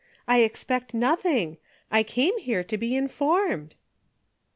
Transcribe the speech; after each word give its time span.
I 0.27 0.39
expect 0.39 0.95
nothing. 0.95 1.59
I 1.91 2.01
came 2.01 2.35
here 2.39 2.63
to 2.63 2.75
be 2.75 2.95
informed." 2.95 3.75